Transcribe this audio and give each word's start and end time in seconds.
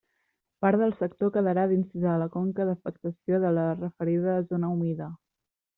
Part 0.65 0.79
del 0.83 0.95
sector 1.01 1.29
quedarà 1.35 1.65
dins 1.73 1.93
de 2.07 2.15
la 2.23 2.29
conca 2.37 2.67
d'afecció 2.71 3.43
de 3.47 3.55
la 3.61 3.69
referida 3.87 4.39
zona 4.53 4.75
humida. 4.79 5.17